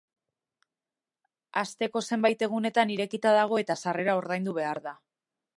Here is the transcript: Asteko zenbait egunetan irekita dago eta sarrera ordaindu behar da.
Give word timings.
Asteko 1.61 2.03
zenbait 2.11 2.43
egunetan 2.49 2.97
irekita 2.97 3.37
dago 3.39 3.63
eta 3.67 3.79
sarrera 3.85 4.21
ordaindu 4.23 4.61
behar 4.61 4.83
da. 4.89 4.99